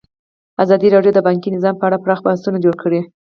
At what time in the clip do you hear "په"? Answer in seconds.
1.77-1.85